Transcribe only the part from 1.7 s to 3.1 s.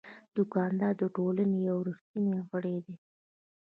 ریښتینی غړی دی.